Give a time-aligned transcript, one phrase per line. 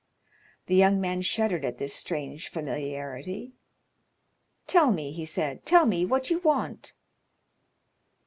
[0.65, 3.53] The young man shuddered at this strange familiarity.
[4.65, 6.93] "Tell me," he said—"tell me what you want?"